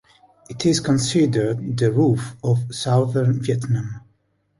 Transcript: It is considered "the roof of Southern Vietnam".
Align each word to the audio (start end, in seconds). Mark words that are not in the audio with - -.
It 0.49 0.65
is 0.65 0.79
considered 0.79 1.77
"the 1.77 1.91
roof 1.91 2.35
of 2.43 2.73
Southern 2.73 3.39
Vietnam". 3.39 4.01